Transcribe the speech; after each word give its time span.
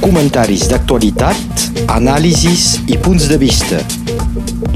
Comentaris 0.00 0.68
d'actualitat, 0.70 1.64
anàlisis 1.90 2.80
i 2.86 2.98
punts 3.02 3.26
de 3.30 3.38
vista. 3.40 3.80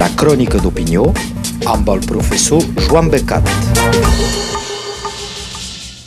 La 0.01 0.09
crònica 0.19 0.59
d'opinió 0.63 1.05
amb 1.71 1.89
el 1.93 2.01
professor 2.07 2.63
Joan 2.89 3.11
Becat. 3.13 3.47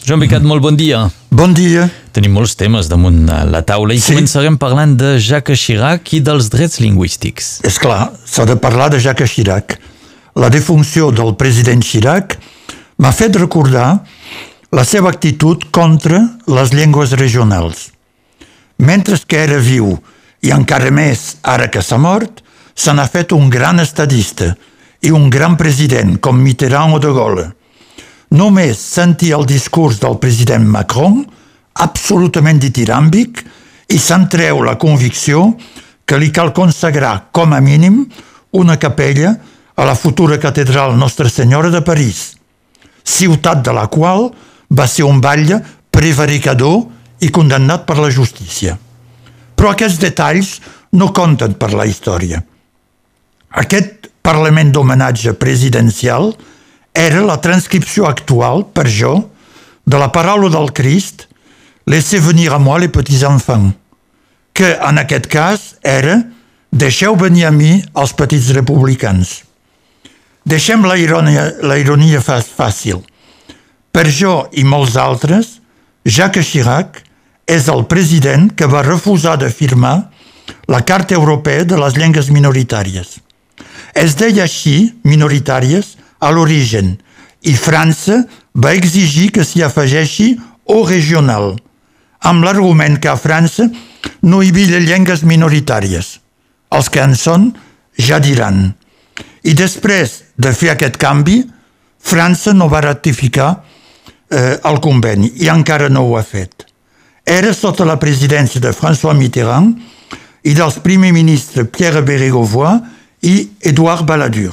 Joan 0.07 0.19
Becat, 0.23 0.43
molt 0.43 0.63
bon 0.65 0.75
dia. 0.75 1.05
Bon 1.31 1.53
dia. 1.55 1.85
Tenim 2.11 2.33
molts 2.35 2.57
temes 2.59 2.89
damunt 2.91 3.21
la 3.27 3.61
taula 3.63 3.93
i 3.95 3.99
Sí. 4.01 4.11
començarem 4.15 4.57
parlant 4.59 4.97
de 4.97 5.17
Jacques 5.19 5.57
Chirac 5.59 6.11
i 6.13 6.19
dels 6.19 6.49
drets 6.49 6.79
lingüístics. 6.83 7.61
És 7.63 7.79
clar, 7.79 8.11
s'ha 8.25 8.45
de 8.45 8.57
parlar 8.57 8.89
de 8.91 8.99
Jacques 8.99 9.29
Chirac. 9.31 9.79
La 10.35 10.49
defunció 10.49 11.11
del 11.11 11.35
president 11.35 11.81
Chirac 11.81 12.37
m'ha 12.97 13.11
fet 13.11 13.35
recordar 13.35 14.03
la 14.71 14.83
seva 14.83 15.09
actitud 15.09 15.63
contra 15.71 16.27
les 16.47 16.71
llengües 16.73 17.11
regionals. 17.11 17.91
Mentre 18.81 19.17
que 19.27 19.37
era 19.37 19.59
viu, 19.61 19.93
i 20.41 20.49
encara 20.49 20.89
més 20.89 21.37
ara 21.45 21.69
que 21.69 21.83
s'ha 21.85 21.99
mort, 22.01 22.41
se 22.73 22.93
n'ha 22.93 23.05
fet 23.05 23.33
un 23.35 23.49
gran 23.49 23.79
estadista 23.79 24.55
i 25.05 25.11
un 25.13 25.29
gran 25.29 25.57
president, 25.57 26.17
com 26.17 26.39
Mitterrand 26.41 26.97
o 26.97 26.99
de 27.01 27.11
Gaulle. 27.13 27.47
Només 28.33 28.79
sentir 28.81 29.33
el 29.37 29.45
discurs 29.45 29.99
del 30.01 30.17
president 30.23 30.65
Macron, 30.65 31.21
absolutament 31.83 32.61
ditiràmbic, 32.63 33.43
i 33.91 33.99
se'n 33.99 34.25
treu 34.31 34.63
la 34.65 34.77
convicció 34.81 35.51
que 36.07 36.17
li 36.17 36.31
cal 36.33 36.53
consagrar, 36.55 37.29
com 37.31 37.53
a 37.53 37.59
mínim, 37.61 38.05
una 38.57 38.77
capella 38.79 39.35
a 39.75 39.85
la 39.85 39.95
futura 39.95 40.39
catedral 40.39 40.97
Nostra 40.97 41.29
Senyora 41.29 41.69
de 41.69 41.81
París, 41.85 42.31
ciutat 43.03 43.61
de 43.65 43.75
la 43.75 43.85
qual 43.93 44.31
va 44.71 44.87
ser 44.87 45.05
un 45.05 45.21
batlle 45.21 45.59
prevaricador 45.91 46.87
i 47.21 47.29
condemnat 47.29 47.85
per 47.87 47.99
la 48.01 48.09
justícia. 48.09 48.77
Però 49.55 49.71
aquests 49.71 50.01
detalls 50.01 50.55
no 50.97 51.11
compten 51.15 51.55
per 51.59 51.73
la 51.73 51.87
història. 51.87 52.41
Aquest 53.61 54.09
Parlament 54.21 54.69
d'homenatge 54.69 55.33
presidencial 55.41 56.27
era 56.93 57.23
la 57.25 57.39
transcripció 57.41 58.05
actual, 58.05 58.67
per 58.69 58.85
jo, 58.85 59.15
de 59.81 59.97
la 59.97 60.11
paraula 60.13 60.51
del 60.53 60.69
Crist 60.77 61.25
Laissez 61.89 62.21
venir 62.21 62.51
a 62.53 62.59
moi 62.61 62.79
les 62.83 62.91
petits 62.93 63.23
enfants, 63.25 63.73
que 64.53 64.75
en 64.77 65.01
aquest 65.01 65.25
cas 65.31 65.63
era 65.81 66.21
Deixeu 66.71 67.17
venir 67.19 67.43
a 67.49 67.51
mi 67.51 67.81
els 67.99 68.13
petits 68.15 68.53
republicans. 68.55 69.41
Deixem 70.47 70.85
la 70.87 70.95
ironia, 70.95 71.49
la 71.67 71.75
ironia 71.75 72.21
fàcil. 72.23 73.01
Per 73.91 74.05
jo 74.07 74.45
i 74.55 74.63
molts 74.63 74.95
altres, 74.95 75.57
Jacques 76.07 76.47
Chirac 76.47 77.01
és 77.51 77.67
el 77.67 77.83
president 77.91 78.47
que 78.55 78.69
va 78.71 78.85
refusar 78.85 79.35
de 79.41 79.49
firmar 79.51 79.95
la 80.71 80.81
Carta 80.87 81.15
Europea 81.15 81.65
de 81.67 81.77
les 81.79 81.97
Llengües 81.99 82.29
Minoritàries. 82.31 83.17
Es 83.93 84.15
deia 84.15 84.45
així, 84.47 84.93
minoritàries, 85.03 85.97
a 86.23 86.31
l'origen, 86.31 86.95
i 87.43 87.55
França 87.57 88.21
va 88.55 88.71
exigir 88.77 89.31
que 89.35 89.43
s'hi 89.43 89.65
afegeixi 89.65 90.29
o 90.71 90.83
regional, 90.87 91.57
amb 92.23 92.45
l'argument 92.45 92.99
que 93.01 93.11
a 93.11 93.17
França 93.19 93.67
no 94.21 94.41
hi 94.41 94.53
havia 94.53 94.79
llengües 94.79 95.25
minoritàries. 95.27 96.19
Els 96.71 96.87
que 96.87 97.03
en 97.03 97.17
són 97.19 97.51
ja 97.99 98.21
diran. 98.23 98.69
I 99.43 99.57
després 99.57 100.21
de 100.37 100.53
fer 100.55 100.71
aquest 100.71 100.95
canvi, 101.01 101.41
França 101.99 102.53
no 102.53 102.69
va 102.71 102.85
ratificar 102.85 103.51
eh, 103.59 104.55
el 104.63 104.79
conveni 104.79 105.33
i 105.43 105.49
encara 105.51 105.89
no 105.89 106.05
ho 106.07 106.15
ha 106.17 106.23
fet. 106.23 106.60
Era 107.31 107.53
sota 107.55 107.85
la 107.87 107.95
presidència 107.95 108.59
de 108.59 108.73
François 108.75 109.15
Mitterrand 109.15 109.77
i 110.43 110.55
dels 110.57 110.81
primer 110.83 111.13
ministre 111.15 111.63
Pierre 111.63 112.01
Bérégovoy 112.03 112.81
i 113.23 113.35
Édouard 113.71 114.03
Balladur. 114.03 114.51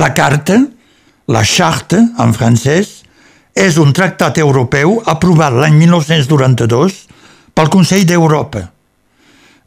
La 0.00 0.14
carta, 0.16 0.56
la 1.28 1.42
charte 1.44 2.00
en 2.00 2.32
francès, 2.32 3.02
és 3.52 3.76
un 3.76 3.92
tractat 3.92 4.40
europeu 4.40 4.96
aprovat 5.04 5.52
l'any 5.52 5.76
1992 5.82 6.96
pel 7.52 7.70
Consell 7.72 8.08
d'Europa. 8.08 8.64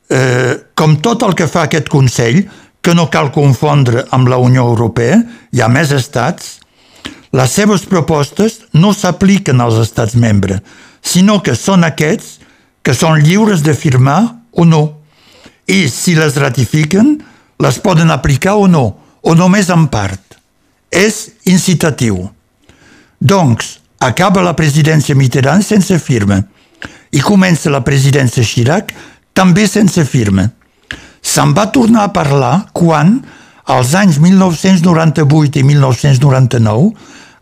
Eh, 0.10 0.58
com 0.74 0.98
tot 1.06 1.22
el 1.28 1.38
que 1.38 1.46
fa 1.46 1.68
aquest 1.68 1.90
Consell, 1.94 2.42
que 2.82 2.98
no 2.98 3.12
cal 3.14 3.30
confondre 3.36 4.08
amb 4.10 4.30
la 4.32 4.42
Unió 4.42 4.66
Europea, 4.66 5.22
hi 5.54 5.62
ha 5.62 5.70
més 5.70 5.94
estats, 5.94 6.56
les 7.30 7.54
seves 7.54 7.86
propostes 7.86 8.64
no 8.74 8.90
s'apliquen 8.90 9.62
als 9.62 9.78
estats 9.84 10.18
membres, 10.18 10.64
sinó 11.02 11.40
que 11.44 11.56
són 11.56 11.84
aquests 11.88 12.38
que 12.84 12.96
són 12.96 13.22
lliures 13.24 13.64
de 13.64 13.76
firmar 13.76 14.22
o 14.52 14.66
no. 14.66 14.84
I 15.70 15.88
si 15.92 16.16
les 16.18 16.38
ratifiquen, 16.40 17.20
les 17.60 17.80
poden 17.84 18.12
aplicar 18.12 18.56
o 18.58 18.68
no, 18.68 18.86
o 19.22 19.36
només 19.36 19.70
en 19.70 19.88
part. 19.92 20.40
És 20.90 21.28
incitatiu. 21.46 22.24
Doncs, 23.20 23.78
acaba 24.00 24.42
la 24.42 24.56
presidència 24.56 25.16
Mitterrand 25.16 25.66
sense 25.66 26.00
firma 26.00 26.40
i 27.12 27.22
comença 27.26 27.72
la 27.74 27.84
presidència 27.84 28.46
Chirac 28.46 28.94
també 29.36 29.68
sense 29.68 30.06
firma. 30.06 30.48
Se'n 31.22 31.52
va 31.54 31.68
tornar 31.74 32.06
a 32.08 32.14
parlar 32.16 32.70
quan, 32.74 33.18
als 33.70 33.94
anys 33.98 34.20
1998 34.24 35.60
i 35.60 35.66
1999, 35.68 36.94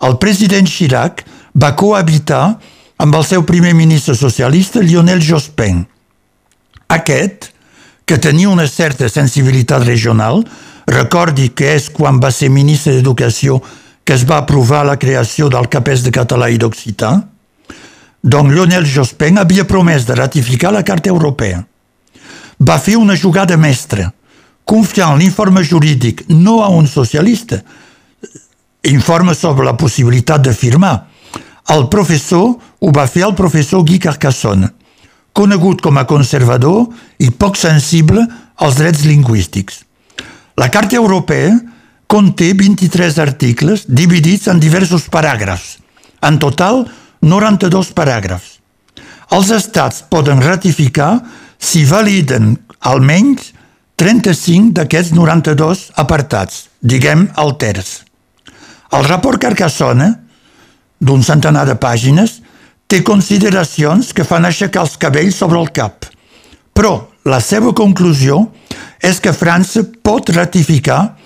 el 0.07 0.17
president 0.21 0.67
Chirac 0.67 1.23
va 1.55 1.75
cohabitar 1.77 2.57
amb 2.97 3.15
el 3.15 3.25
seu 3.25 3.43
primer 3.45 3.73
ministre 3.77 4.15
socialista 4.15 4.81
Lionel 4.81 5.21
Jospin. 5.21 5.83
Aquest, 6.89 7.51
que 8.05 8.17
tenia 8.17 8.49
una 8.49 8.67
certa 8.67 9.09
sensibilitat 9.09 9.85
regional, 9.85 10.43
recordi 10.87 11.49
que 11.53 11.73
és 11.75 11.89
quan 11.93 12.21
va 12.23 12.31
ser 12.31 12.49
ministre 12.49 12.95
d'Educació 12.95 13.59
que 14.07 14.15
es 14.15 14.23
va 14.23 14.37
aprovar 14.39 14.85
la 14.87 14.95
creació 14.95 15.49
del 15.51 15.67
capès 15.67 16.05
de 16.05 16.13
català 16.15 16.47
i 16.49 16.57
d'occità, 16.57 17.11
doncs 18.23 18.53
Lionel 18.53 18.87
Jospin 18.87 19.37
havia 19.37 19.67
promès 19.67 20.05
de 20.07 20.15
ratificar 20.15 20.71
la 20.71 20.85
Carta 20.87 21.11
Europea. 21.11 21.59
Va 22.57 22.79
fer 22.79 22.95
una 22.97 23.17
jugada 23.19 23.57
mestra, 23.59 24.07
confiant 24.65 25.19
l'informe 25.19 25.61
jurídic 25.63 26.23
no 26.29 26.61
a 26.63 26.69
un 26.71 26.87
socialista, 26.87 27.59
informe 28.87 29.35
sobre 29.35 29.65
la 29.67 29.75
possibilitat 29.77 30.41
de 30.47 30.53
firmar. 30.53 30.95
El 31.67 31.89
professor 31.91 32.55
ho 32.79 32.91
va 32.93 33.07
fer 33.09 33.25
el 33.27 33.35
professor 33.35 33.83
Guy 33.85 33.99
Carcassonne, 33.99 34.69
conegut 35.33 35.81
com 35.85 35.97
a 35.97 36.05
conservador 36.09 36.87
i 37.21 37.29
poc 37.29 37.57
sensible 37.57 38.23
als 38.57 38.77
drets 38.79 39.03
lingüístics. 39.05 39.83
La 40.57 40.69
Carta 40.73 40.97
Europea 40.97 41.53
conté 42.07 42.53
23 42.57 43.19
articles 43.21 43.85
dividits 43.87 44.47
en 44.47 44.61
diversos 44.61 45.05
paràgrafs, 45.13 45.77
en 46.25 46.39
total 46.41 46.85
92 47.21 47.91
paràgrafs. 47.93 48.57
Els 49.35 49.51
estats 49.51 50.05
poden 50.09 50.41
ratificar 50.41 51.19
si 51.59 51.83
validen 51.85 52.55
almenys 52.79 53.51
35 53.97 54.71
d'aquests 54.77 55.13
92 55.17 55.87
apartats, 55.97 56.67
diguem 56.79 57.27
el 57.41 57.55
terç. 57.59 58.03
El 58.93 59.03
rapport 59.09 59.41
Carcassona, 59.41 60.13
d'un 61.01 61.23
centenar 61.25 61.65
de 61.67 61.75
pàgines, 61.75 62.39
té 62.87 63.03
consideracions 63.03 64.13
que 64.15 64.25
fan 64.27 64.47
aixecar 64.47 64.85
els 64.85 64.97
cabells 64.99 65.35
sobre 65.35 65.59
el 65.59 65.71
cap. 65.75 66.07
Però 66.73 67.09
la 67.27 67.39
seva 67.43 67.73
conclusió 67.75 68.45
és 69.03 69.19
que 69.19 69.35
França 69.35 69.83
pot 70.03 70.29
ratificar, 70.33 71.17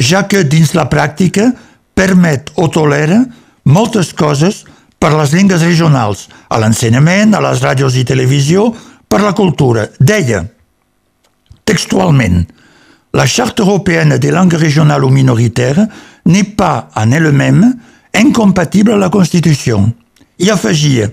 ja 0.00 0.24
que 0.26 0.44
dins 0.44 0.72
la 0.74 0.88
pràctica 0.88 1.50
permet 1.94 2.52
o 2.56 2.68
tolera 2.72 3.20
moltes 3.68 4.14
coses 4.16 4.64
per 5.00 5.12
les 5.12 5.32
llengües 5.34 5.62
regionals, 5.64 6.28
a 6.48 6.60
l'ensenyament, 6.60 7.34
a 7.34 7.42
les 7.44 7.60
ràdios 7.64 7.96
i 7.96 8.06
televisió, 8.08 8.70
per 9.08 9.20
la 9.20 9.34
cultura. 9.36 9.88
Deia, 9.98 10.44
textuellement, 11.64 12.44
la 13.12 13.26
Charte 13.26 13.60
européenne 13.60 14.18
des 14.18 14.30
langues 14.30 14.54
régionales 14.54 15.04
ou 15.04 15.10
minoritaires 15.10 15.86
n'est 16.24 16.44
pas 16.44 16.88
en 16.94 17.10
elle-même 17.10 17.74
incompatible 18.14 18.92
à 18.92 18.96
la 18.96 19.08
Constitution. 19.08 19.92
I 20.38 20.50
afegia, 20.50 21.10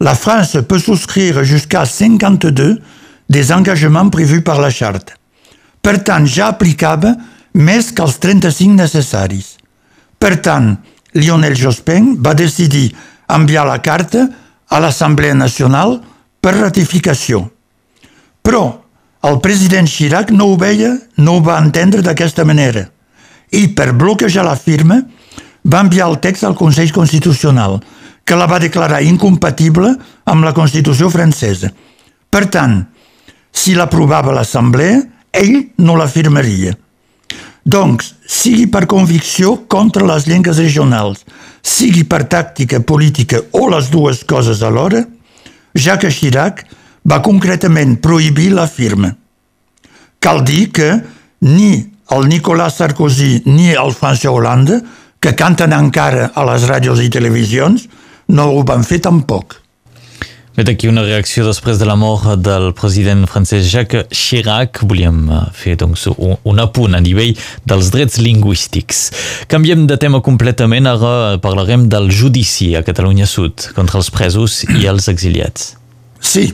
la 0.00 0.14
France 0.14 0.58
peut 0.68 0.78
souscrire 0.78 1.44
jusqu'à 1.44 1.84
52 1.84 2.80
des 3.28 3.52
engagements 3.52 4.10
prévus 4.10 4.42
par 4.42 4.60
la 4.60 4.70
Charte. 4.70 5.16
Per 5.82 5.98
tant, 6.02 6.24
ja 6.26 6.48
aplicava 6.48 7.14
més 7.54 7.90
que 7.92 8.02
els 8.02 8.18
35 8.18 8.74
necessaris. 8.74 9.56
Per 10.18 10.40
tant, 10.42 10.74
Lionel 11.14 11.56
Jospin 11.56 12.14
va 12.18 12.34
decidir 12.34 12.94
enviar 13.28 13.66
la 13.68 13.80
carta 13.84 14.26
a 14.68 14.80
l'Assemblea 14.80 15.34
Nacional 15.34 16.00
per 16.40 16.56
ratificació. 16.56 17.44
Però 18.42 18.64
el 19.24 19.38
president 19.40 19.88
Chirac 19.88 20.32
no 20.32 20.50
ho 20.50 20.56
veia, 20.60 20.94
no 21.16 21.38
ho 21.38 21.44
va 21.44 21.60
entendre 21.62 22.02
d'aquesta 22.04 22.44
manera. 22.44 22.88
I 23.52 23.68
per 23.76 23.92
bloquejar 23.92 24.44
la 24.44 24.56
firma 24.56 24.98
va 25.64 25.80
enviar 25.84 26.10
el 26.10 26.18
text 26.20 26.44
al 26.44 26.56
Consell 26.58 26.92
Constitucional, 26.92 27.78
que 28.24 28.36
la 28.36 28.48
va 28.48 28.60
declarar 28.62 29.02
incompatible 29.04 29.92
amb 30.24 30.44
la 30.44 30.54
Constitució 30.56 31.10
francesa. 31.12 31.70
Per 32.30 32.46
tant, 32.50 32.80
si 33.52 33.76
l'aprovava 33.76 34.32
l'Assemblea, 34.34 35.02
ell 35.30 35.58
no 35.84 35.96
l'afirmaria. 35.98 36.74
Doncs, 37.64 38.10
sigui 38.28 38.66
per 38.68 38.84
convicció 38.90 39.54
contra 39.70 40.04
les 40.04 40.26
llengües 40.28 40.58
regionals, 40.60 41.22
sigui 41.64 42.04
per 42.04 42.26
tàctica 42.28 42.82
política 42.84 43.40
o 43.56 43.68
les 43.72 43.88
dues 43.92 44.24
coses 44.28 44.60
alhora, 44.62 45.04
Jacques 45.74 46.20
Chirac 46.20 46.64
va 47.08 47.22
concretament 47.24 47.96
prohibir 48.04 48.50
la 48.52 48.66
firma. 48.68 49.14
Cal 50.20 50.44
dir 50.44 50.70
que 50.72 50.90
ni 51.40 51.72
el 52.14 52.28
Nicolas 52.28 52.76
Sarkozy 52.78 53.42
ni 53.46 53.72
el 53.72 53.96
François 53.96 54.32
Hollande, 54.32 54.80
que 55.20 55.32
canten 55.34 55.72
encara 55.72 56.30
a 56.36 56.44
les 56.50 56.66
ràdios 56.68 57.00
i 57.00 57.08
televisions, 57.08 57.88
no 58.28 58.50
ho 58.52 58.62
van 58.64 58.84
fer 58.84 59.00
tampoc. 59.04 59.60
Vet 60.54 60.68
aquí 60.70 60.86
una 60.86 61.02
reacció 61.02 61.42
després 61.42 61.80
de 61.80 61.86
la 61.88 61.96
mort 61.98 62.36
del 62.38 62.68
president 62.78 63.24
francès 63.26 63.66
Jacques 63.72 64.06
Chirac. 64.14 64.84
Volíem 64.86 65.24
eh, 65.26 65.40
fer 65.50 65.74
doncs, 65.80 66.04
un, 66.14 66.36
un 66.46 66.62
apunt 66.62 66.94
a 66.94 67.00
nivell 67.02 67.32
dels 67.66 67.88
drets 67.90 68.20
lingüístics. 68.22 69.00
Canviem 69.50 69.88
de 69.90 69.98
tema 69.98 70.20
completament, 70.22 70.86
ara 70.86 71.40
parlarem 71.42 71.88
del 71.90 72.06
judici 72.14 72.76
a 72.78 72.84
Catalunya 72.86 73.26
Sud 73.26 73.72
contra 73.74 73.98
els 73.98 74.12
presos 74.14 74.60
i 74.78 74.86
els 74.86 75.10
exiliats. 75.10 75.72
Sí, 76.22 76.46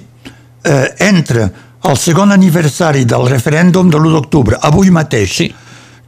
eh, 0.64 0.86
entre 1.04 1.50
el 1.84 2.00
segon 2.00 2.32
aniversari 2.32 3.04
del 3.04 3.28
referèndum 3.28 3.92
de 3.92 4.00
l'1 4.00 4.16
d'octubre, 4.16 4.56
avui 4.62 4.88
mateix, 4.90 5.36
Sí. 5.36 5.52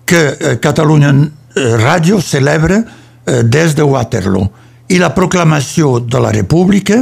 que 0.05 0.25
eh, 0.41 0.57
Catalunya 0.61 1.13
eh, 1.13 1.77
Ràdio 1.77 2.21
celebra 2.21 2.81
eh, 2.81 3.43
des 3.45 3.77
de 3.77 3.83
Waterloo 3.85 4.49
i 4.93 5.01
la 5.01 5.13
proclamació 5.17 5.97
de 6.05 6.21
la 6.21 6.33
República, 6.35 7.01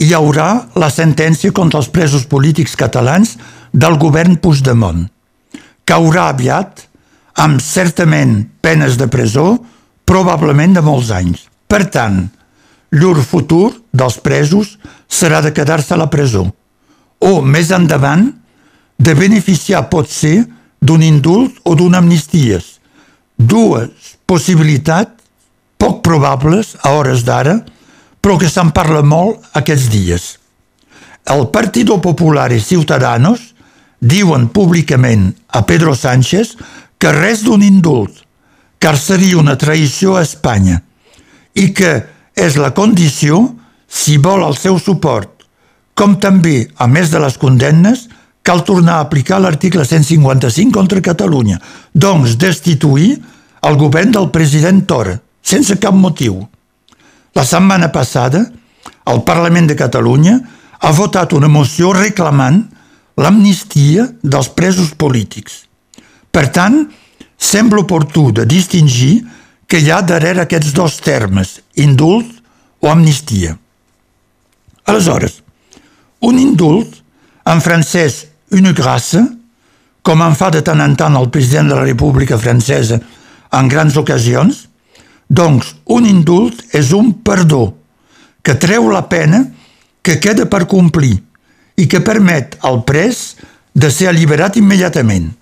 hi 0.00 0.10
haurà 0.16 0.48
la 0.80 0.88
sentència 0.90 1.52
contra 1.52 1.80
els 1.82 1.90
presos 1.92 2.24
polítics 2.26 2.74
catalans 2.80 3.36
del 3.72 3.98
govern 4.00 4.38
Puigdemont. 4.40 5.04
Caurà 5.84 6.30
aviat 6.32 6.86
amb 7.44 7.60
certament 7.60 8.38
penes 8.64 8.96
de 8.96 9.08
presó, 9.12 9.58
probablement 10.08 10.74
de 10.76 10.82
molts 10.84 11.10
anys. 11.12 11.44
Per 11.68 11.84
tant, 11.92 12.24
llur 12.94 13.20
futur 13.22 13.72
dels 13.92 14.16
presos 14.24 14.76
serà 15.08 15.42
de 15.44 15.52
quedar-se 15.52 15.94
a 15.94 16.00
la 16.00 16.10
presó 16.10 16.46
o, 17.24 17.40
més 17.40 17.70
endavant, 17.72 18.28
de 18.98 19.14
beneficiar 19.18 19.86
pot 19.90 20.08
ser 20.10 20.44
d'un 20.80 21.02
indult 21.02 21.56
o 21.64 21.74
d'una 21.74 22.00
amnisties. 22.02 22.78
Dues 23.36 24.14
possibilitats 24.28 25.13
poc 25.84 26.00
probables 26.00 26.78
a 26.80 26.94
hores 26.96 27.26
d'ara, 27.28 27.58
però 28.24 28.38
que 28.40 28.48
se'n 28.48 28.70
parla 28.72 29.02
molt 29.04 29.42
aquests 29.60 29.90
dies. 29.92 30.22
El 31.28 31.50
Partido 31.52 31.98
Popular 32.00 32.48
i 32.56 32.60
Ciutadanos 32.60 33.50
diuen 34.00 34.48
públicament 34.48 35.26
a 35.52 35.60
Pedro 35.68 35.92
Sánchez 35.92 36.54
que 36.96 37.12
res 37.12 37.42
d'un 37.44 37.60
indult, 37.60 38.16
car 38.80 38.96
seria 38.96 39.36
una 39.36 39.58
traïció 39.60 40.16
a 40.16 40.22
Espanya, 40.24 40.78
i 41.52 41.68
que 41.76 41.92
és 42.32 42.56
la 42.56 42.72
condició 42.72 43.42
si 43.84 44.16
vol 44.16 44.46
el 44.46 44.56
seu 44.56 44.80
suport, 44.80 45.44
com 45.92 46.16
també, 46.16 46.70
a 46.80 46.88
més 46.88 47.12
de 47.12 47.20
les 47.20 47.36
condemnes, 47.36 48.06
cal 48.40 48.64
tornar 48.64 49.02
a 49.02 49.04
aplicar 49.04 49.36
l'article 49.40 49.84
155 49.84 50.72
contra 50.72 51.04
Catalunya, 51.04 51.60
doncs 51.92 52.38
destituir 52.40 53.18
el 53.68 53.80
govern 53.80 54.16
del 54.16 54.32
president 54.32 54.82
Torra, 54.88 55.20
sense 55.44 55.76
cap 55.78 55.94
motiu. 55.94 56.40
La 57.34 57.44
setmana 57.44 57.90
passada, 57.92 58.44
el 59.10 59.22
Parlament 59.28 59.68
de 59.68 59.76
Catalunya 59.76 60.38
ha 60.80 60.92
votat 60.96 61.34
una 61.36 61.48
moció 61.48 61.92
reclamant 61.92 62.62
l'amnistia 63.20 64.08
dels 64.22 64.50
presos 64.56 64.94
polítics. 64.98 65.64
Per 66.32 66.48
tant, 66.50 66.80
sembla 67.38 67.84
oportú 67.84 68.30
de 68.32 68.46
distingir 68.48 69.20
que 69.68 69.80
hi 69.80 69.90
ha 69.90 70.02
darrere 70.02 70.44
aquests 70.44 70.74
dos 70.74 70.98
termes, 71.04 71.60
indult 71.76 72.30
o 72.80 72.90
amnistia. 72.90 73.54
Aleshores, 74.84 75.40
un 76.20 76.38
indult, 76.40 77.00
en 77.44 77.60
francès 77.60 78.24
une 78.52 78.72
grâce, 78.72 79.20
com 80.04 80.20
en 80.20 80.36
fa 80.36 80.50
de 80.52 80.60
tant 80.64 80.80
en 80.84 80.94
tant 80.96 81.16
el 81.16 81.30
president 81.32 81.70
de 81.70 81.78
la 81.78 81.84
República 81.84 82.38
Francesa 82.38 82.98
en 83.56 83.68
grans 83.72 83.96
ocasions, 83.96 84.66
doncs 85.28 85.74
un 85.90 86.06
indult 86.06 86.60
és 86.74 86.92
un 86.92 87.12
perdó 87.24 87.74
que 88.44 88.54
treu 88.60 88.90
la 88.92 89.06
pena 89.08 89.44
que 90.04 90.18
queda 90.20 90.44
per 90.50 90.66
complir 90.68 91.16
i 91.80 91.88
que 91.88 92.02
permet 92.04 92.58
al 92.62 92.82
pres 92.84 93.34
de 93.74 93.90
ser 93.90 94.10
alliberat 94.10 94.58
immediatament. 94.60 95.32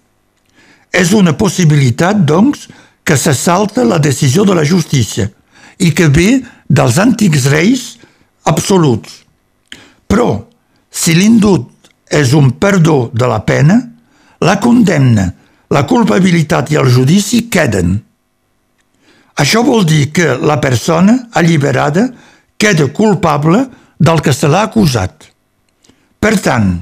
És 0.93 1.13
una 1.17 1.35
possibilitat, 1.37 2.23
doncs, 2.29 2.69
que 3.05 3.17
se 3.19 3.35
salta 3.35 3.85
la 3.85 3.99
decisió 3.99 4.45
de 4.47 4.55
la 4.55 4.65
justícia 4.65 5.27
i 5.83 5.91
que 5.91 6.07
ve 6.09 6.43
dels 6.69 6.99
antics 7.03 7.49
reis 7.51 7.83
absoluts. 8.47 9.23
Però, 10.07 10.45
si 10.91 11.17
l'indult 11.17 11.91
és 12.13 12.33
un 12.37 12.53
perdó 12.61 13.11
de 13.13 13.27
la 13.27 13.41
pena, 13.49 13.81
la 14.45 14.59
condemna, 14.61 15.27
la 15.73 15.87
culpabilitat 15.89 16.71
i 16.71 16.79
el 16.79 16.91
judici 16.93 17.47
queden. 17.51 17.97
Això 19.43 19.65
vol 19.67 19.83
dir 19.89 20.13
que 20.15 20.37
la 20.39 20.61
persona 20.63 21.17
alliberada 21.35 22.07
queda 22.57 22.87
culpable 22.95 23.65
del 23.99 24.21
que 24.23 24.35
se 24.35 24.47
l'ha 24.47 24.63
acusat. 24.69 25.27
Per 26.23 26.37
tant, 26.39 26.77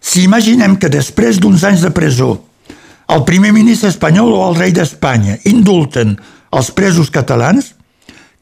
si 0.00 0.26
imaginem 0.26 0.76
que 0.76 0.92
després 0.92 1.40
d'uns 1.40 1.64
anys 1.64 1.86
de 1.86 1.92
presó 1.96 2.34
el 3.08 3.22
primer 3.24 3.52
ministre 3.54 3.88
espanyol 3.88 4.34
o 4.34 4.42
el 4.50 4.58
rei 4.58 4.74
d'Espanya 4.76 5.38
indulten 5.48 6.16
els 6.56 6.70
presos 6.74 7.08
catalans, 7.14 7.72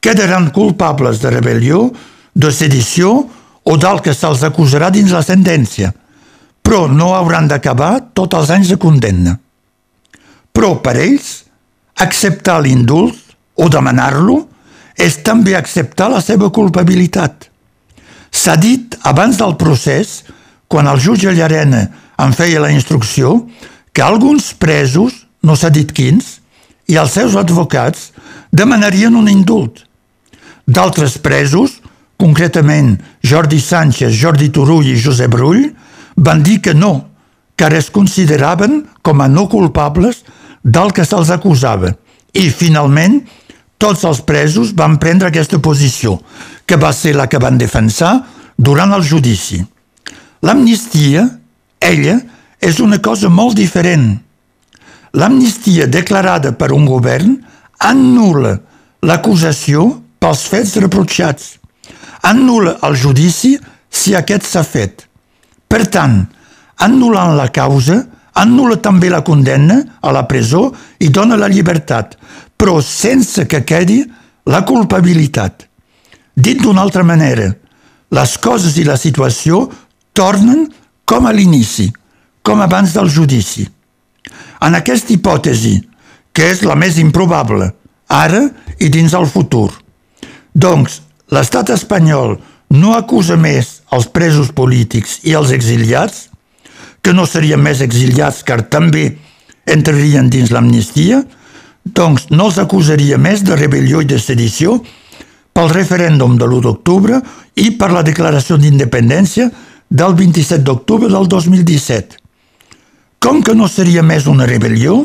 quedaran 0.00 0.50
culpables 0.56 1.20
de 1.22 1.30
rebel·lió, 1.36 1.86
de 2.34 2.50
sedició 2.50 3.12
o 3.62 3.76
del 3.80 4.00
que 4.04 4.14
se'ls 4.16 4.42
acusarà 4.44 4.90
dins 4.90 5.12
la 5.14 5.22
sentència, 5.22 5.92
però 6.64 6.88
no 6.88 7.12
hauran 7.14 7.46
d'acabar 7.48 8.10
tots 8.16 8.40
els 8.40 8.50
anys 8.56 8.72
de 8.72 8.80
condemna. 8.80 9.36
Però 10.50 10.78
per 10.82 10.96
ells, 10.98 11.44
acceptar 12.00 12.58
l'indult 12.64 13.23
o 13.54 13.68
demanar-lo 13.70 14.42
és 14.98 15.18
també 15.26 15.54
acceptar 15.56 16.10
la 16.10 16.22
seva 16.22 16.50
culpabilitat. 16.54 17.50
S'ha 18.34 18.56
dit 18.58 18.96
abans 19.06 19.38
del 19.38 19.56
procés, 19.58 20.22
quan 20.68 20.88
el 20.90 21.00
jutge 21.02 21.32
Llarena 21.34 21.84
en 22.18 22.34
feia 22.34 22.62
la 22.62 22.72
instrucció, 22.72 23.44
que 23.92 24.02
alguns 24.02 24.52
presos, 24.58 25.26
no 25.42 25.54
s'ha 25.54 25.70
dit 25.70 25.90
quins, 25.94 26.40
i 26.90 26.98
els 26.98 27.14
seus 27.14 27.36
advocats 27.38 28.10
demanarien 28.52 29.14
un 29.14 29.28
indult. 29.30 29.84
D'altres 30.66 31.18
presos, 31.22 31.78
concretament 32.18 32.96
Jordi 33.22 33.60
Sánchez, 33.60 34.14
Jordi 34.18 34.50
Turull 34.50 34.88
i 34.90 34.98
Josep 34.98 35.30
Brull, 35.30 35.68
van 36.16 36.42
dir 36.42 36.60
que 36.62 36.74
no, 36.74 37.10
que 37.56 37.70
es 37.76 37.90
consideraven 37.90 38.84
com 39.02 39.20
a 39.20 39.28
no 39.28 39.48
culpables 39.48 40.24
del 40.62 40.92
que 40.92 41.04
se'ls 41.04 41.30
acusava. 41.30 41.92
I, 42.34 42.50
finalment, 42.50 43.20
tots 43.78 44.04
els 44.08 44.20
presos 44.24 44.72
van 44.76 44.98
prendre 44.98 45.28
aquesta 45.28 45.60
posició, 45.60 46.18
que 46.66 46.76
va 46.80 46.92
ser 46.92 47.14
la 47.16 47.28
que 47.28 47.40
van 47.42 47.58
defensar 47.58 48.16
durant 48.56 48.94
el 48.96 49.02
judici. 49.02 49.60
L'amnistia, 50.44 51.26
ella, 51.80 52.18
és 52.60 52.80
una 52.80 53.00
cosa 53.02 53.28
molt 53.28 53.56
diferent. 53.58 54.14
L'amnistia 55.14 55.86
declarada 55.86 56.54
per 56.58 56.72
un 56.72 56.86
govern 56.88 57.36
anul·la 57.84 58.54
l'acusació 59.04 59.84
pels 60.22 60.46
fets 60.48 60.78
reprotxats, 60.80 61.58
anul·la 62.24 62.78
el 62.88 62.96
judici 62.96 63.52
si 63.92 64.14
aquest 64.16 64.48
s'ha 64.48 64.64
fet. 64.64 65.04
Per 65.68 65.84
tant, 65.92 66.22
anul·lant 66.86 67.36
la 67.36 67.50
causa, 67.52 68.00
anul·la 68.40 68.80
també 68.82 69.10
la 69.12 69.22
condemna 69.26 69.76
a 70.00 70.12
la 70.14 70.24
presó 70.30 70.70
i 71.04 71.10
dona 71.12 71.36
la 71.36 71.50
llibertat, 71.52 72.16
però 72.56 72.80
sense 72.82 73.46
que 73.50 73.64
quedi 73.64 74.02
la 74.46 74.62
culpabilitat. 74.64 75.66
Dit 76.34 76.62
d'una 76.62 76.82
altra 76.82 77.04
manera, 77.06 77.50
les 78.14 78.36
coses 78.38 78.76
i 78.78 78.84
la 78.86 78.96
situació 79.00 79.68
tornen 80.14 80.66
com 81.04 81.26
a 81.26 81.32
l'inici, 81.32 81.90
com 82.42 82.60
abans 82.60 82.94
del 82.94 83.10
judici. 83.10 83.66
En 84.64 84.74
aquesta 84.76 85.12
hipòtesi, 85.14 85.76
que 86.34 86.50
és 86.50 86.62
la 86.66 86.76
més 86.78 86.98
improbable, 86.98 87.70
ara 88.08 88.42
i 88.80 88.90
dins 88.90 89.14
el 89.14 89.26
futur. 89.30 89.70
Doncs 90.54 91.00
l'estat 91.34 91.70
espanyol 91.74 92.38
no 92.74 92.94
acusa 92.94 93.36
més 93.36 93.80
els 93.94 94.08
presos 94.10 94.50
polítics 94.54 95.20
i 95.24 95.34
els 95.38 95.52
exiliats, 95.54 96.28
que 97.02 97.12
no 97.12 97.26
serien 97.28 97.60
més 97.60 97.82
exiliats 97.84 98.42
car 98.46 98.62
també 98.72 99.18
entrarien 99.70 100.30
dins 100.30 100.50
l'amnistia, 100.50 101.22
doncs 101.84 102.30
no 102.30 102.48
els 102.48 102.58
acusaria 102.58 103.18
més 103.20 103.44
de 103.44 103.56
rebel·lió 103.56 104.00
i 104.02 104.08
de 104.08 104.18
sedició 104.18 104.78
pel 105.54 105.70
referèndum 105.70 106.38
de 106.40 106.48
l'1 106.48 106.64
d'octubre 106.64 107.20
i 107.60 107.70
per 107.78 107.92
la 107.92 108.02
declaració 108.02 108.56
d'independència 108.58 109.50
del 109.88 110.14
27 110.18 110.64
d'octubre 110.64 111.10
del 111.12 111.28
2017. 111.28 112.16
Com 113.20 113.42
que 113.44 113.54
no 113.54 113.68
seria 113.68 114.02
més 114.02 114.26
una 114.26 114.48
rebel·lió, 114.48 115.04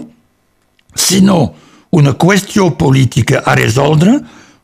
sinó 0.96 1.54
una 1.92 2.16
qüestió 2.18 2.72
política 2.78 3.44
a 3.46 3.56
resoldre, 3.56 4.18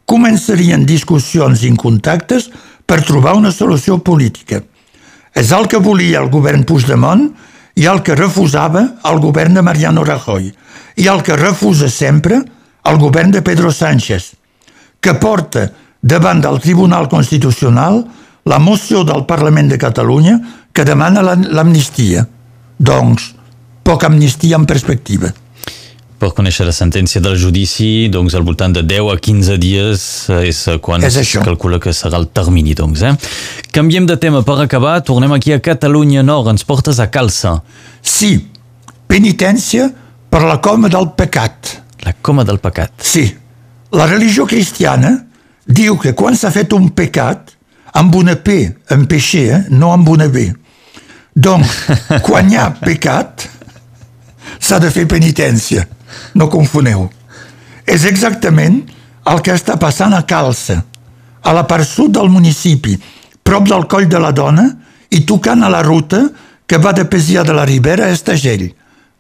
començarien 0.06 0.86
discussions 0.86 1.64
i 1.66 1.72
contactes 1.76 2.50
per 2.86 3.04
trobar 3.04 3.36
una 3.36 3.52
solució 3.52 3.98
política. 4.00 4.62
És 5.36 5.52
el 5.52 5.68
que 5.68 5.82
volia 5.82 6.22
el 6.22 6.30
govern 6.32 6.64
Puigdemont 6.64 7.28
i 7.76 7.86
el 7.92 8.02
que 8.04 8.16
refusava 8.16 8.84
el 9.06 9.20
govern 9.20 9.58
de 9.58 9.64
Mariano 9.66 10.04
Rajoy 10.08 10.52
i 10.96 11.08
el 11.12 11.22
que 11.24 11.36
refusa 11.36 11.90
sempre 11.92 12.40
el 12.86 13.00
govern 13.02 13.32
de 13.32 13.42
Pedro 13.42 13.72
Sánchez, 13.72 14.36
que 15.02 15.16
porta 15.20 15.72
davant 16.02 16.42
del 16.42 16.62
Tribunal 16.62 17.10
Constitucional 17.10 18.04
la 18.46 18.60
moció 18.60 19.04
del 19.04 19.26
Parlament 19.26 19.72
de 19.72 19.80
Catalunya 19.82 20.38
que 20.72 20.86
demana 20.86 21.24
l'amnistia. 21.24 22.28
Doncs, 22.78 23.34
poca 23.84 24.08
amnistia 24.08 24.56
en 24.60 24.66
perspectiva. 24.66 25.32
Per 26.16 26.30
conèixer 26.32 26.64
la 26.64 26.72
sentència 26.72 27.20
del 27.20 27.36
judici, 27.36 28.08
doncs 28.12 28.38
al 28.38 28.46
voltant 28.48 28.72
de 28.72 28.86
10 28.88 29.10
a 29.12 29.18
15 29.20 29.58
dies 29.60 30.04
eh, 30.32 30.46
és 30.48 30.62
quan 30.82 31.04
és 31.04 31.18
es 31.20 31.34
calcula 31.44 31.80
que 31.84 31.92
serà 31.92 32.22
el 32.22 32.30
termini. 32.32 32.76
Doncs, 32.78 33.04
eh? 33.04 33.14
Canviem 33.76 34.08
de 34.08 34.16
tema 34.22 34.40
per 34.48 34.56
acabar, 34.64 35.02
tornem 35.04 35.36
aquí 35.36 35.52
a 35.52 35.60
Catalunya 35.60 36.24
Nord, 36.24 36.54
ens 36.54 36.64
portes 36.64 37.02
a 37.04 37.10
Calça. 37.12 37.58
Sí, 38.00 38.38
penitència 39.12 39.90
per 40.32 40.46
la 40.48 40.62
coma 40.64 40.92
del 40.92 41.12
pecat. 41.20 41.76
La 42.08 42.16
coma 42.24 42.46
del 42.48 42.62
pecat. 42.64 42.96
Sí, 43.04 43.26
la 43.96 44.08
religió 44.08 44.48
cristiana 44.48 45.18
diu 45.66 45.98
que 46.00 46.14
quan 46.16 46.36
s'ha 46.38 46.52
fet 46.54 46.74
un 46.78 46.90
pecat, 46.96 47.52
amb 47.96 48.16
una 48.16 48.36
P, 48.36 48.58
en 48.92 49.06
peixer, 49.08 49.46
eh? 49.56 49.62
no 49.72 49.92
amb 49.96 50.10
una 50.12 50.28
B. 50.32 50.48
Donc, 51.36 51.68
quan 52.24 52.52
hi 52.52 52.60
ha 52.60 52.70
pecat, 52.88 53.48
s'ha 54.60 54.80
de 54.80 54.92
fer 54.92 55.06
penitència. 55.12 55.86
No 56.36 56.50
confoneu. 56.50 57.08
És 57.86 58.06
exactament 58.06 58.82
el 59.30 59.42
que 59.46 59.54
està 59.54 59.78
passant 59.82 60.14
a 60.14 60.24
Calça, 60.28 60.80
a 61.46 61.54
la 61.54 61.66
part 61.70 61.86
sud 61.86 62.16
del 62.18 62.32
municipi, 62.34 62.96
prop 63.46 63.68
del 63.70 63.86
coll 63.90 64.08
de 64.10 64.22
la 64.22 64.32
dona 64.34 64.66
i 65.14 65.22
tocant 65.26 65.64
a 65.64 65.70
la 65.70 65.84
ruta 65.86 66.24
que 66.66 66.80
va 66.82 66.94
de 66.98 67.06
Pesia 67.06 67.44
de 67.46 67.54
la 67.54 67.66
Ribera 67.66 68.08
a 68.08 68.14
Estagell, 68.14 68.72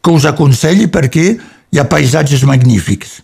que 0.02 0.12
us 0.12 0.25
aconselli 0.25 0.88
perquè 0.90 1.25
hi 1.70 1.80
ha 1.80 1.90
paisatges 1.90 2.46
magnífics. 2.46 3.20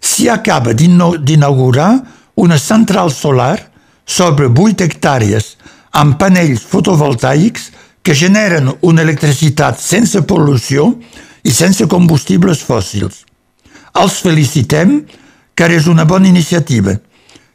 S'hi 0.00 0.28
acaba 0.32 0.72
d'inaugurar 0.72 1.90
una 2.36 2.58
central 2.58 3.12
solar 3.12 3.58
sobre 4.06 4.48
8 4.48 4.84
hectàrees 4.84 5.56
amb 5.96 6.16
panells 6.20 6.64
fotovoltaics 6.68 7.70
que 8.04 8.14
generen 8.14 8.70
una 8.86 9.02
electricitat 9.02 9.80
sense 9.82 10.20
pol·lució 10.22 10.92
i 11.46 11.52
sense 11.54 11.86
combustibles 11.86 12.62
fòssils. 12.66 13.22
Els 13.96 14.18
felicitem, 14.24 14.98
car 15.56 15.70
és 15.72 15.86
una 15.88 16.04
bona 16.04 16.28
iniciativa 16.28 16.96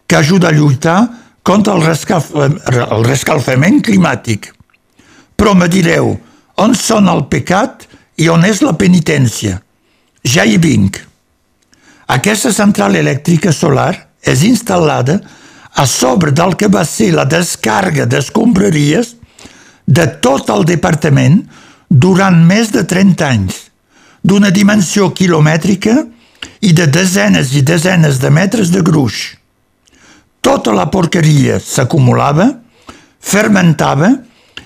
que 0.08 0.18
ajuda 0.18 0.50
a 0.50 0.56
lluitar 0.56 1.00
contra 1.44 1.76
el, 1.76 1.84
rescalf 1.86 2.32
el 2.36 3.06
rescalfament 3.06 3.82
climàtic. 3.86 4.50
Però 5.36 5.54
me 5.58 5.68
direu, 5.72 6.14
on 6.62 6.76
són 6.78 7.10
el 7.12 7.26
pecat 7.30 7.88
i 8.22 8.30
on 8.30 8.46
és 8.48 8.62
la 8.64 8.74
penitència? 8.78 9.60
Ja 10.24 10.46
hi 10.46 10.58
vinc. 10.62 11.00
Aquesta 12.12 12.52
central 12.54 12.96
elèctrica 13.00 13.54
solar 13.56 13.94
és 14.22 14.44
instal·lada 14.46 15.18
a 15.82 15.86
sobre 15.88 16.34
del 16.36 16.56
que 16.60 16.70
va 16.70 16.84
ser 16.86 17.12
la 17.16 17.26
descàrrega 17.26 18.06
d'escombraries 18.06 19.16
de 19.88 20.08
tot 20.24 20.52
el 20.54 20.66
departament 20.68 21.42
durant 21.90 22.38
més 22.48 22.72
de 22.76 22.84
30 22.88 23.28
anys 23.28 23.62
d'una 24.24 24.52
dimensió 24.54 25.10
quilomètrica 25.14 25.96
i 26.62 26.74
de 26.78 26.88
desenes 26.88 27.54
i 27.58 27.62
desenes 27.66 28.20
de 28.22 28.30
metres 28.30 28.72
de 28.74 28.82
gruix. 28.86 29.38
Tota 30.42 30.74
la 30.74 30.88
porqueria 30.90 31.60
s'acumulava, 31.62 32.48
fermentava 33.22 34.12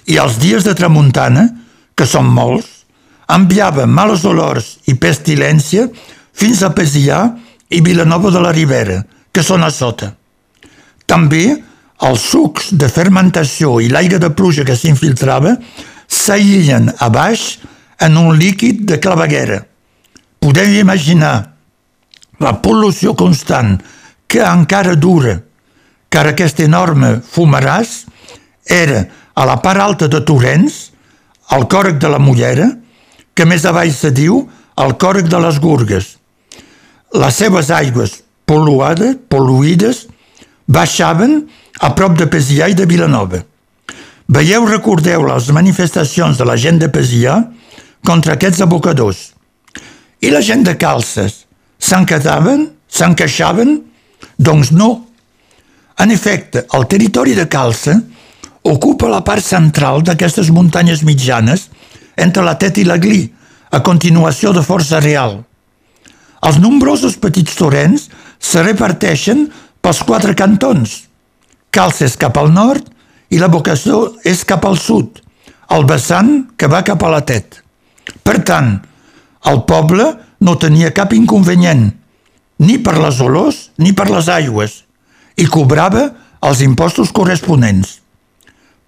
i 0.07 0.19
els 0.21 0.39
dies 0.39 0.63
de 0.63 0.75
tramuntana, 0.75 1.47
que 1.95 2.07
són 2.07 2.27
molts, 2.31 2.67
enviava 3.31 3.87
males 3.87 4.25
olors 4.27 4.75
i 4.91 4.95
pestilència 4.99 5.87
fins 6.35 6.61
a 6.63 6.71
Pesià 6.75 7.21
i 7.71 7.81
Vilanova 7.81 8.31
de 8.31 8.41
la 8.43 8.51
Ribera, 8.53 8.99
que 9.31 9.43
són 9.43 9.63
a 9.63 9.71
sota. 9.71 10.11
També 11.07 11.45
els 12.05 12.23
sucs 12.31 12.73
de 12.75 12.89
fermentació 12.91 13.79
i 13.81 13.89
l'aire 13.89 14.19
de 14.19 14.29
pluja 14.35 14.65
que 14.67 14.75
s'infiltrava 14.75 15.55
s'aïllen 16.11 16.91
a 16.99 17.09
baix 17.09 17.55
en 17.99 18.17
un 18.17 18.37
líquid 18.37 18.85
de 18.89 18.99
claveguera. 18.99 19.61
Podeu 20.39 20.79
imaginar 20.79 21.35
la 22.39 22.55
pol·lució 22.61 23.15
constant 23.15 23.77
que 24.27 24.43
encara 24.43 24.95
dura, 24.95 25.39
car 26.09 26.27
aquest 26.29 26.59
enorme 26.63 27.19
fumaràs 27.23 28.03
era 28.65 29.05
a 29.35 29.45
la 29.47 29.57
part 29.61 29.81
alta 29.81 30.07
de 30.11 30.21
Torrents, 30.25 30.91
al 31.55 31.67
còrrec 31.69 31.99
de 32.01 32.09
la 32.09 32.19
Mullera, 32.19 32.69
que 33.35 33.45
més 33.45 33.65
avall 33.67 33.91
se 33.93 34.11
diu 34.15 34.45
el 34.81 34.95
còrrec 34.99 35.27
de 35.31 35.39
les 35.43 35.59
Gurgues. 35.61 36.15
Les 37.15 37.35
seves 37.35 37.69
aigües 37.71 38.21
pol·luades, 38.45 39.17
pol·luïdes, 39.29 40.05
baixaven 40.67 41.43
a 41.81 41.91
prop 41.97 42.15
de 42.17 42.27
Pesià 42.31 42.69
i 42.69 42.77
de 42.77 42.85
Vilanova. 42.89 43.41
Veieu, 44.25 44.65
recordeu 44.65 45.25
les 45.27 45.51
manifestacions 45.53 46.37
de 46.37 46.45
la 46.47 46.55
gent 46.57 46.79
de 46.81 46.89
Pesià 46.89 47.37
contra 48.05 48.35
aquests 48.37 48.61
abocadors. 48.63 49.31
I 50.21 50.31
la 50.31 50.41
gent 50.45 50.63
de 50.65 50.77
calces 50.79 51.43
se'n 51.81 52.05
quedaven? 52.07 52.69
Se'n 52.87 53.15
queixaven? 53.17 53.79
Doncs 54.37 54.71
no. 54.71 54.91
En 55.99 56.11
efecte, 56.11 56.65
el 56.75 56.87
territori 56.91 57.35
de 57.35 57.47
Calça 57.47 57.95
ocupa 58.65 59.09
la 59.11 59.23
part 59.23 59.43
central 59.43 60.03
d'aquestes 60.03 60.49
muntanyes 60.51 61.03
mitjanes 61.07 61.69
entre 62.17 62.43
la 62.43 62.55
Tet 62.59 62.79
i 62.81 62.85
la 62.87 62.97
Glí, 62.97 63.25
a 63.71 63.81
continuació 63.83 64.53
de 64.55 64.63
Força 64.65 65.01
Real. 65.03 65.37
Els 66.45 66.59
nombrosos 66.61 67.17
petits 67.21 67.55
torrents 67.57 68.09
se 68.39 68.63
reparteixen 68.63 69.47
pels 69.81 70.01
quatre 70.07 70.35
cantons. 70.37 71.03
Calça 71.71 72.05
és 72.07 72.17
cap 72.19 72.37
al 72.37 72.51
nord 72.53 72.87
i 73.29 73.39
la 73.41 73.51
vocació 73.51 74.15
és 74.23 74.43
cap 74.47 74.65
al 74.65 74.77
sud, 74.79 75.21
el 75.75 75.85
vessant 75.89 76.47
que 76.57 76.69
va 76.71 76.83
cap 76.87 77.03
a 77.03 77.11
la 77.11 77.21
Tet. 77.25 77.64
Per 78.25 78.39
tant, 78.41 78.79
el 79.45 79.61
poble 79.69 80.07
no 80.41 80.55
tenia 80.57 80.93
cap 80.97 81.13
inconvenient, 81.13 81.91
ni 82.65 82.77
per 82.81 82.97
les 82.97 83.19
olors 83.21 83.69
ni 83.77 83.93
per 83.93 84.07
les 84.09 84.29
aigües, 84.31 84.81
i 85.37 85.45
cobrava 85.45 86.07
els 86.45 86.63
impostos 86.65 87.11
corresponents. 87.13 87.99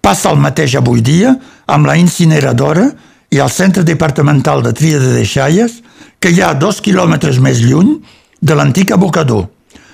Passa 0.02 0.32
el 0.32 0.42
mateix 0.42 0.74
avui 0.78 1.02
dia 1.04 1.36
amb 1.70 1.86
la 1.86 1.96
incineradora 2.00 2.88
i 3.30 3.38
el 3.44 3.50
centre 3.52 3.84
departamental 3.84 4.62
de 4.64 4.72
tria 4.72 4.98
de 4.98 5.14
deixalles 5.14 5.78
que 6.18 6.32
hi 6.32 6.42
ha 6.42 6.54
dos 6.58 6.80
quilòmetres 6.82 7.38
més 7.44 7.62
lluny 7.62 7.98
de 8.40 8.54
l'antic 8.58 8.90
abocador, 8.94 9.46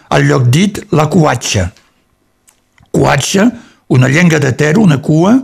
al 0.08 0.24
lloc 0.28 0.48
dit 0.52 0.80
la 0.92 1.08
Coatxa. 1.10 1.70
Coatxa, 2.94 3.48
una 3.92 4.08
llenga 4.08 4.38
de 4.40 4.52
ter, 4.56 4.76
una 4.78 5.00
cua, 5.02 5.34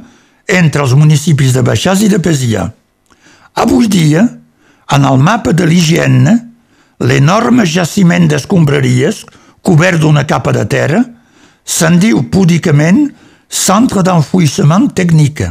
entre 0.47 0.85
els 0.85 0.95
municipis 0.97 1.53
de 1.57 1.65
Baixàs 1.67 2.05
i 2.07 2.09
de 2.13 2.21
Pesià. 2.23 2.71
Avui 3.61 3.89
dia, 3.93 4.23
en 4.89 5.05
el 5.05 5.19
mapa 5.21 5.53
de 5.53 5.67
l'IGN, 5.69 6.29
l'enorme 7.05 7.67
jaciment 7.69 8.25
d'escombraries, 8.29 9.25
cobert 9.61 10.01
d'una 10.01 10.25
capa 10.25 10.55
de 10.57 10.65
terra, 10.65 11.03
se'n 11.65 11.99
diu 12.01 12.23
púdicament 12.33 13.11
Centre 13.51 14.05
d'enfouissement 14.07 14.87
tècnic, 14.95 15.43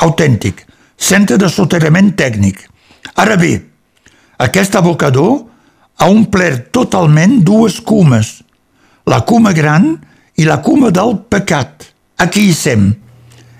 autèntic, 0.00 0.62
centre 0.96 1.36
de 1.36 1.50
soterrament 1.52 2.14
tècnic. 2.16 2.62
Ara 3.20 3.36
bé, 3.36 3.50
aquest 4.40 4.78
abocador 4.80 5.34
ha 6.00 6.08
omplert 6.08 6.70
totalment 6.72 7.42
dues 7.44 7.76
cumes, 7.84 8.38
la 9.04 9.20
cuma 9.28 9.52
gran 9.52 9.90
i 10.40 10.48
la 10.48 10.62
cuma 10.64 10.88
del 10.90 11.18
pecat. 11.28 11.92
Aquí 12.16 12.48
hi 12.48 12.56
sem. 12.56 12.88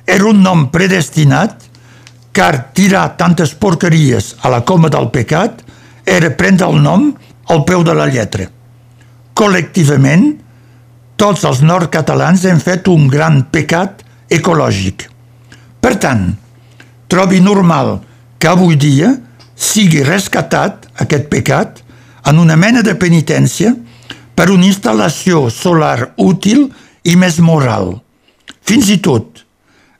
Era 0.08 0.30
un 0.32 0.40
nom 0.40 0.70
predestinat 0.72 1.68
car 2.32 2.72
tirar 2.72 3.16
tantes 3.20 3.54
porqueries 3.54 4.32
a 4.42 4.50
la 4.52 4.62
coma 4.64 4.88
del 4.92 5.10
pecat 5.12 5.62
era 6.06 6.32
prendre 6.36 6.68
el 6.68 6.80
nom 6.82 7.10
al 7.52 7.64
peu 7.68 7.84
de 7.84 7.94
la 7.94 8.08
lletra. 8.08 8.48
Col·lectivament, 9.36 10.32
tots 11.16 11.44
els 11.48 11.62
nord-catalans 11.62 12.44
hem 12.48 12.60
fet 12.60 12.88
un 12.88 13.06
gran 13.08 13.44
pecat 13.52 14.02
ecològic. 14.32 15.06
Per 15.82 15.94
tant, 16.00 16.32
trobi 17.08 17.40
normal 17.44 17.98
que 18.40 18.50
avui 18.50 18.76
dia 18.80 19.12
sigui 19.54 20.02
rescatat 20.02 20.88
aquest 21.04 21.28
pecat 21.30 21.82
en 22.26 22.38
una 22.38 22.56
mena 22.56 22.82
de 22.82 22.94
penitència 22.98 23.74
per 24.34 24.50
una 24.50 24.66
instal·lació 24.66 25.48
solar 25.52 26.14
útil 26.16 26.68
i 27.04 27.16
més 27.18 27.38
moral. 27.42 27.98
Fins 28.62 28.88
i 28.90 28.98
tot, 29.02 29.42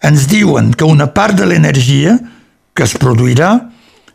ens 0.03 0.27
diuen 0.29 0.73
que 0.75 0.85
una 0.85 1.09
part 1.15 1.39
de 1.39 1.47
l'energia 1.47 2.19
que 2.75 2.87
es 2.87 2.95
produirà 2.99 3.55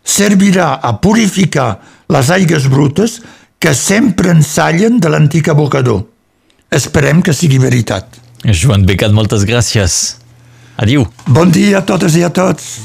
servirà 0.08 0.78
a 0.84 0.98
purificar 1.04 1.70
les 2.12 2.30
aigues 2.32 2.68
brutes 2.72 3.22
que 3.60 3.74
sempre 3.76 4.32
ensallen 4.32 5.00
de 5.00 5.10
l'antic 5.10 5.50
abocador. 5.50 6.06
Esperem 6.72 7.22
que 7.24 7.34
sigui 7.34 7.60
veritat. 7.60 8.20
Joan 8.44 8.86
Becat, 8.86 9.12
moltes 9.16 9.44
gràcies. 9.48 10.18
Adiu. 10.78 11.08
Bon 11.26 11.52
dia 11.52 11.80
a 11.80 11.86
totes 11.86 12.16
i 12.20 12.24
a 12.24 12.30
tots. 12.30 12.78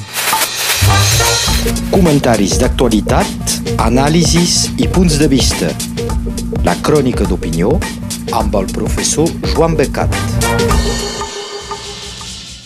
Comentaris 1.92 2.56
d'actualitat, 2.62 3.58
anàlisis 3.84 4.70
i 4.80 4.88
punts 4.88 5.18
de 5.20 5.28
vista. 5.30 5.70
La 6.64 6.78
crònica 6.82 7.28
d'opinió 7.28 7.76
amb 8.32 8.56
el 8.62 8.70
professor 8.72 9.28
Joan 9.52 9.76
Becat. 9.78 11.21